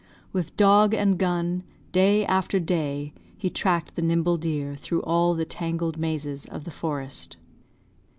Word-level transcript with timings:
With 0.33 0.57
dog 0.57 0.95
and 0.95 1.15
gun, 1.15 1.61
Day 1.91 2.25
after 2.25 2.59
day 2.59 3.13
he 3.37 3.51
track'd 3.51 3.93
the 3.93 4.01
nimble 4.01 4.35
deer 4.35 4.75
Through 4.75 5.03
all 5.03 5.35
the 5.35 5.45
tangled 5.45 5.99
mazes 5.99 6.47
of 6.47 6.63
the 6.63 6.71
forest." 6.71 7.37